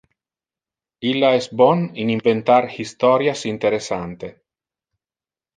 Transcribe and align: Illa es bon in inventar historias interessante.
Illa 1.09 1.29
es 1.41 1.49
bon 1.61 1.83
in 2.05 2.09
inventar 2.15 2.57
historias 2.79 3.45
interessante. 3.53 4.35